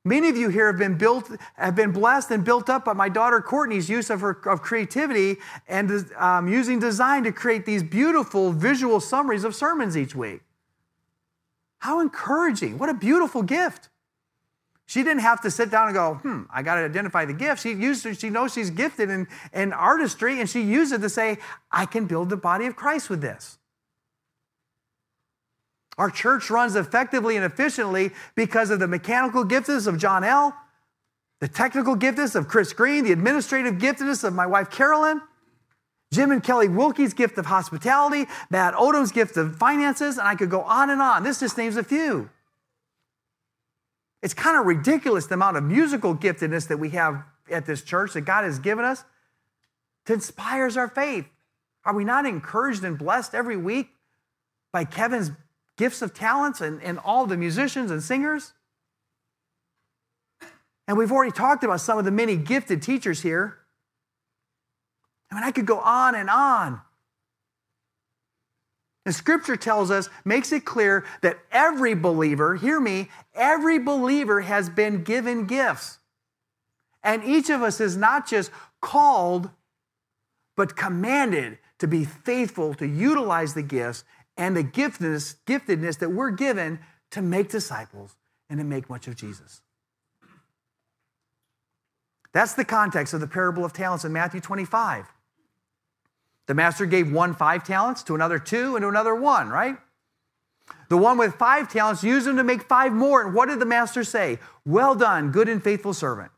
[0.07, 3.09] Many of you here have been built, have been blessed and built up by my
[3.09, 5.37] daughter Courtney's use of her of creativity
[5.67, 10.41] and um, using design to create these beautiful visual summaries of sermons each week.
[11.79, 12.77] How encouraging!
[12.77, 13.89] What a beautiful gift.
[14.85, 17.61] She didn't have to sit down and go, hmm, I got to identify the gift.
[17.61, 21.37] She used she knows she's gifted in, in artistry, and she used it to say,
[21.69, 23.57] I can build the body of Christ with this.
[25.97, 30.55] Our church runs effectively and efficiently because of the mechanical giftedness of John L.,
[31.39, 35.21] the technical giftedness of Chris Green, the administrative giftedness of my wife Carolyn,
[36.11, 40.49] Jim and Kelly Wilkie's gift of hospitality, Matt Odom's gift of finances, and I could
[40.49, 41.23] go on and on.
[41.23, 42.29] This just names a few.
[44.21, 48.13] It's kind of ridiculous the amount of musical giftedness that we have at this church
[48.13, 49.03] that God has given us
[50.05, 51.25] to inspires our faith.
[51.85, 53.89] Are we not encouraged and blessed every week
[54.71, 55.31] by Kevin's
[55.77, 58.53] gifts of talents and, and all the musicians and singers.
[60.87, 63.57] And we've already talked about some of the many gifted teachers here.
[65.31, 66.81] I mean, I could go on and on.
[69.05, 74.69] And scripture tells us, makes it clear that every believer, hear me, every believer has
[74.69, 75.99] been given gifts.
[77.03, 78.51] And each of us is not just
[78.81, 79.49] called,
[80.57, 84.03] but commanded to be faithful to utilize the gifts
[84.37, 86.79] and the giftedness, giftedness that we're given
[87.11, 88.15] to make disciples
[88.49, 89.61] and to make much of Jesus.
[92.33, 95.05] That's the context of the parable of talents in Matthew 25.
[96.45, 99.77] The master gave one five talents, to another two, and to another one, right?
[100.89, 103.25] The one with five talents used them to make five more.
[103.25, 104.39] And what did the master say?
[104.65, 106.31] Well done, good and faithful servant.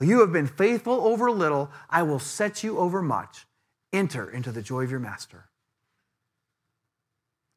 [0.00, 3.46] You have been faithful over little, I will set you over much.
[3.92, 5.49] Enter into the joy of your master.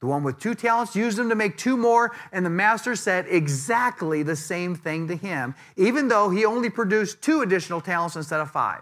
[0.04, 3.26] The one with two talents used them to make two more, and the master said
[3.30, 8.42] exactly the same thing to him, even though he only produced two additional talents instead
[8.42, 8.82] of five.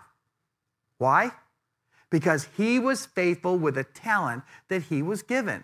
[0.98, 1.30] Why?
[2.10, 5.64] Because he was faithful with the talent that he was given.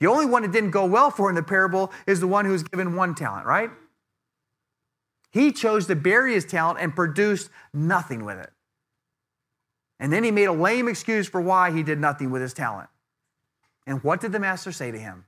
[0.00, 2.62] The only one it didn't go well for in the parable is the one who's
[2.62, 3.68] given one talent, right?
[5.30, 8.50] He chose to bury his talent and produced nothing with it.
[10.00, 12.88] And then he made a lame excuse for why he did nothing with his talent.
[13.86, 15.24] And what did the master say to him?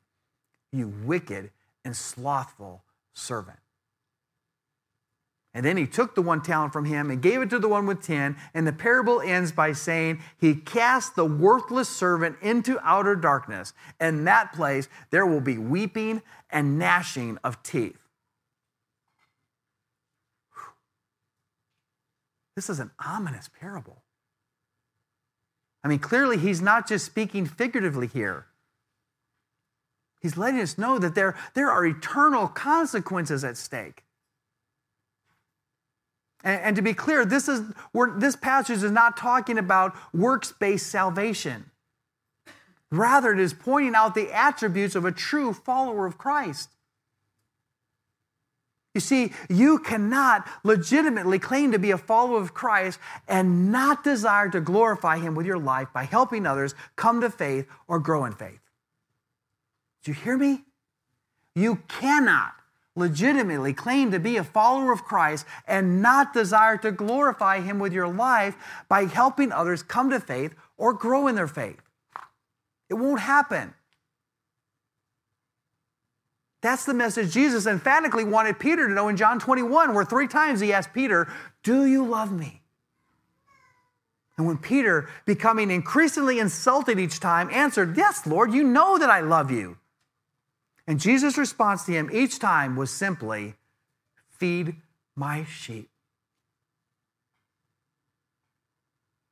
[0.73, 1.51] You wicked
[1.85, 2.83] and slothful
[3.13, 3.59] servant.
[5.57, 7.87] And then he took the one talent from him and gave it to the one
[7.87, 8.37] with ten.
[8.55, 13.73] And the parable ends by saying, He cast the worthless servant into outer darkness.
[14.01, 17.99] In that place, there will be weeping and gnashing of teeth.
[22.57, 24.04] This is an ominous parable.
[25.85, 28.47] I mean, clearly, he's not just speaking figuratively here.
[30.23, 34.03] He's letting us know that there, there are eternal consequences at stake.
[36.43, 37.61] And, and to be clear, this, is,
[38.17, 41.71] this passage is not talking about works based salvation.
[42.91, 46.71] Rather, it is pointing out the attributes of a true follower of Christ.
[48.95, 54.49] You see, you cannot legitimately claim to be a follower of Christ and not desire
[54.51, 58.33] to glorify Him with your life by helping others come to faith or grow in
[58.33, 58.61] faith.
[60.05, 60.63] Do you hear me?
[61.57, 62.53] You cannot
[62.95, 67.93] legitimately claim to be a follower of Christ and not desire to glorify Him with
[67.93, 68.57] your life
[68.89, 71.81] by helping others come to faith or grow in their faith.
[72.89, 73.75] It won't happen.
[76.65, 80.61] That's the message Jesus emphatically wanted Peter to know in John 21, where three times
[80.61, 81.31] he asked Peter,
[81.63, 82.63] Do you love me?
[84.39, 89.21] And when Peter, becoming increasingly insulted each time, answered, Yes, Lord, you know that I
[89.21, 89.77] love you.
[90.87, 93.57] And Jesus' response to him each time was simply,
[94.31, 94.77] Feed
[95.15, 95.91] my sheep.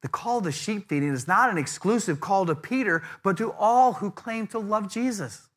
[0.02, 3.94] The call to sheep feeding is not an exclusive call to Peter, but to all
[3.94, 5.48] who claim to love Jesus.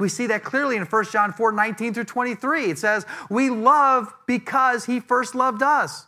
[0.00, 2.70] We see that clearly in 1 John 4 19 through 23.
[2.70, 6.06] It says, We love because he first loved us.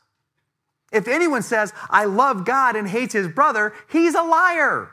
[0.90, 4.90] If anyone says, I love God and hates his brother, he's a liar.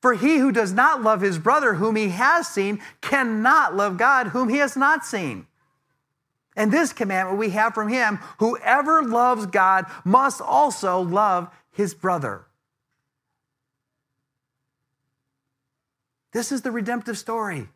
[0.00, 4.28] For he who does not love his brother whom he has seen cannot love God
[4.28, 5.46] whom he has not seen.
[6.56, 12.46] And this commandment we have from him whoever loves God must also love his brother.
[16.34, 17.68] This is the redemptive story.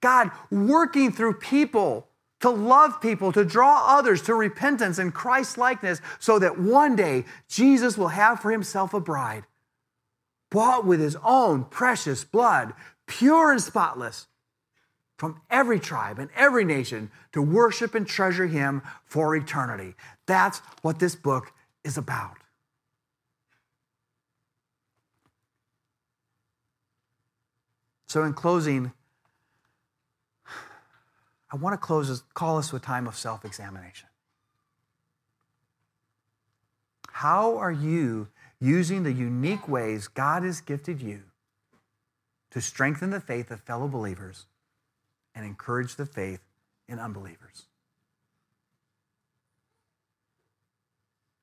[0.00, 2.06] God working through people
[2.40, 7.24] to love people, to draw others to repentance and Christ likeness, so that one day
[7.48, 9.44] Jesus will have for himself a bride,
[10.50, 12.74] bought with his own precious blood,
[13.06, 14.26] pure and spotless,
[15.16, 19.94] from every tribe and every nation to worship and treasure him for eternity.
[20.26, 21.52] That's what this book
[21.82, 22.36] is about.
[28.08, 28.92] So, in closing,
[31.52, 34.08] I want to close, call us to a time of self examination.
[37.12, 38.28] How are you
[38.60, 41.22] using the unique ways God has gifted you
[42.50, 44.46] to strengthen the faith of fellow believers
[45.34, 46.40] and encourage the faith
[46.88, 47.66] in unbelievers?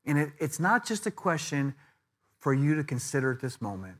[0.03, 1.75] And it, it's not just a question
[2.39, 3.97] for you to consider at this moment,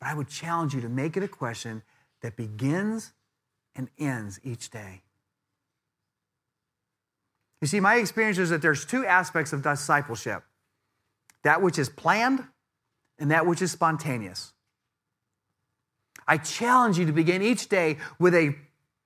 [0.00, 1.82] but I would challenge you to make it a question
[2.22, 3.12] that begins
[3.74, 5.02] and ends each day.
[7.60, 10.44] You see, my experience is that there's two aspects of discipleship
[11.42, 12.44] that which is planned
[13.18, 14.52] and that which is spontaneous.
[16.26, 18.54] I challenge you to begin each day with a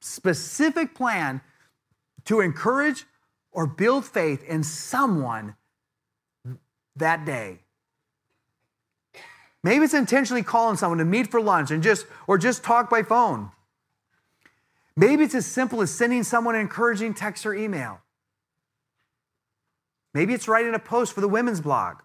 [0.01, 1.40] specific plan
[2.24, 3.05] to encourage
[3.53, 5.55] or build faith in someone
[6.97, 7.61] that day.
[9.65, 13.03] Maybe it's intentionally calling someone to meet for lunch and just or just talk by
[13.03, 13.51] phone.
[14.97, 18.01] Maybe it's as simple as sending someone an encouraging text or email.
[20.15, 21.99] Maybe it's writing a post for the women's blog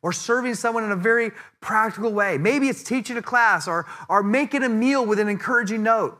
[0.00, 2.38] or serving someone in a very practical way.
[2.38, 6.18] Maybe it's teaching a class or, or making a meal with an encouraging note.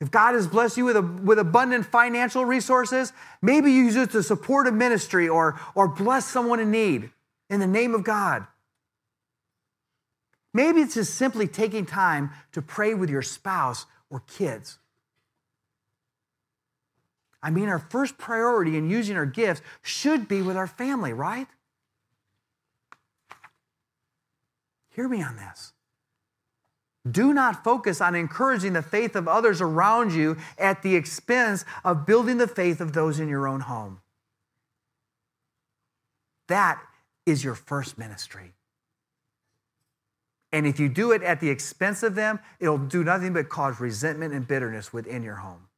[0.00, 4.10] If God has blessed you with, a, with abundant financial resources, maybe you use it
[4.10, 7.10] to support a ministry or, or bless someone in need
[7.50, 8.46] in the name of God.
[10.54, 14.78] Maybe it's just simply taking time to pray with your spouse or kids.
[17.42, 21.46] I mean, our first priority in using our gifts should be with our family, right?
[24.90, 25.72] Hear me on this.
[27.10, 32.04] Do not focus on encouraging the faith of others around you at the expense of
[32.04, 34.00] building the faith of those in your own home.
[36.48, 36.82] That
[37.30, 38.52] is your first ministry.
[40.52, 43.80] And if you do it at the expense of them, it'll do nothing but cause
[43.80, 45.68] resentment and bitterness within your home.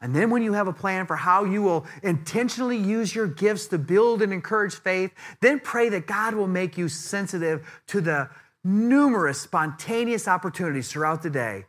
[0.00, 3.68] And then, when you have a plan for how you will intentionally use your gifts
[3.68, 8.28] to build and encourage faith, then pray that God will make you sensitive to the
[8.62, 11.64] numerous spontaneous opportunities throughout the day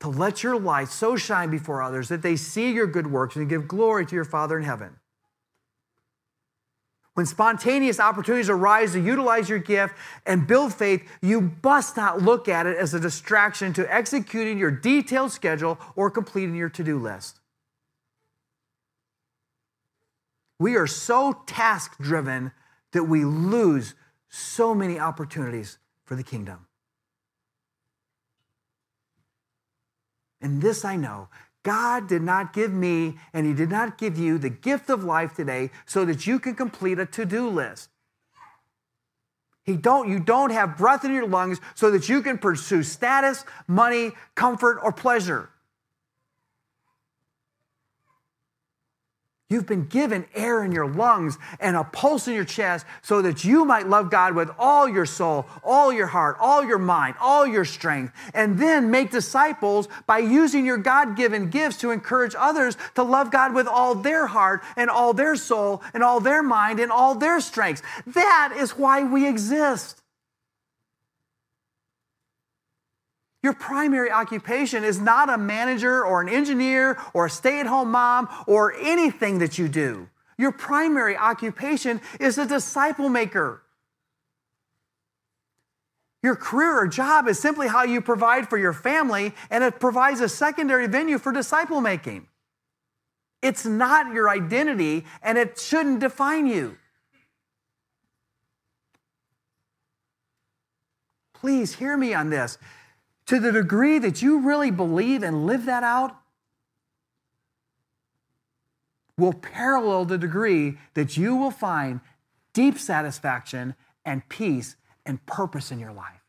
[0.00, 3.48] to let your light so shine before others that they see your good works and
[3.48, 4.96] give glory to your Father in heaven.
[7.14, 9.94] When spontaneous opportunities arise to utilize your gift
[10.24, 14.70] and build faith, you must not look at it as a distraction to executing your
[14.70, 17.40] detailed schedule or completing your to do list.
[20.58, 22.52] We are so task driven
[22.92, 23.94] that we lose
[24.28, 26.66] so many opportunities for the kingdom.
[30.40, 31.28] And this I know
[31.62, 35.34] God did not give me and He did not give you the gift of life
[35.34, 37.90] today so that you can complete a to do list.
[39.62, 43.44] He don't, you don't have breath in your lungs so that you can pursue status,
[43.68, 45.50] money, comfort, or pleasure.
[49.50, 53.44] You've been given air in your lungs and a pulse in your chest so that
[53.44, 57.44] you might love God with all your soul, all your heart, all your mind, all
[57.44, 62.76] your strength, and then make disciples by using your God given gifts to encourage others
[62.94, 66.78] to love God with all their heart and all their soul and all their mind
[66.78, 67.82] and all their strengths.
[68.06, 69.99] That is why we exist.
[73.42, 77.90] Your primary occupation is not a manager or an engineer or a stay at home
[77.90, 80.08] mom or anything that you do.
[80.36, 83.62] Your primary occupation is a disciple maker.
[86.22, 90.20] Your career or job is simply how you provide for your family, and it provides
[90.20, 92.26] a secondary venue for disciple making.
[93.40, 96.76] It's not your identity, and it shouldn't define you.
[101.32, 102.58] Please hear me on this
[103.30, 106.16] to the degree that you really believe and live that out,
[109.16, 112.00] will parallel the degree that you will find
[112.54, 114.74] deep satisfaction and peace
[115.06, 116.24] and purpose in your life.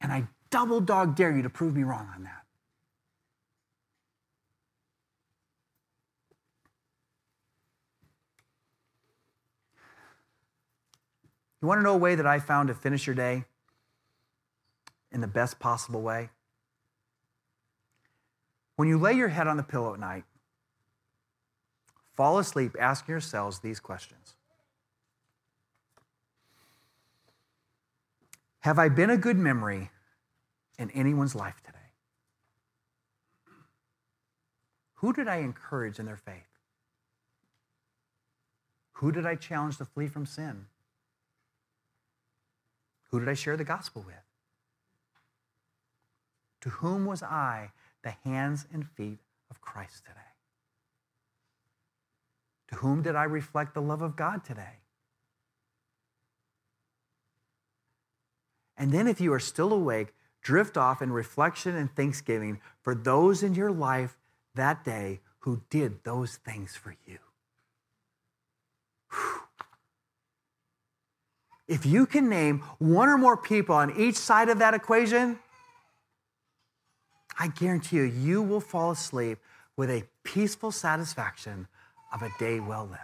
[0.00, 2.44] And I double dog dare you to prove me wrong on that.
[11.62, 13.44] You want to know a way that I found to finish your day?
[15.12, 16.30] In the best possible way?
[18.76, 20.24] When you lay your head on the pillow at night,
[22.14, 24.34] fall asleep asking yourselves these questions
[28.60, 29.90] Have I been a good memory
[30.78, 31.78] in anyone's life today?
[34.96, 36.48] Who did I encourage in their faith?
[38.94, 40.66] Who did I challenge to flee from sin?
[43.10, 44.27] Who did I share the gospel with?
[46.62, 47.70] To whom was I
[48.02, 49.18] the hands and feet
[49.50, 50.18] of Christ today?
[52.68, 54.80] To whom did I reflect the love of God today?
[58.76, 63.42] And then, if you are still awake, drift off in reflection and thanksgiving for those
[63.42, 64.16] in your life
[64.54, 67.18] that day who did those things for you.
[69.10, 69.40] Whew.
[71.66, 75.38] If you can name one or more people on each side of that equation,
[77.38, 79.38] I guarantee you, you will fall asleep
[79.76, 81.68] with a peaceful satisfaction
[82.12, 83.02] of a day well lived.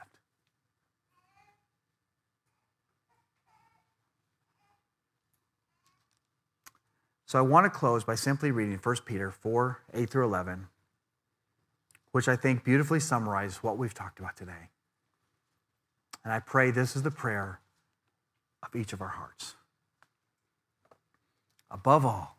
[7.26, 10.68] So I want to close by simply reading 1 Peter 4 8 through 11,
[12.12, 14.70] which I think beautifully summarizes what we've talked about today.
[16.24, 17.60] And I pray this is the prayer
[18.62, 19.54] of each of our hearts.
[21.70, 22.38] Above all,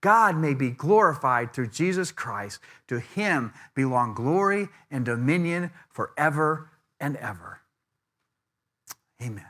[0.00, 2.60] God may be glorified through Jesus Christ.
[2.88, 7.60] To him belong glory and dominion forever and ever.
[9.22, 9.44] Amen.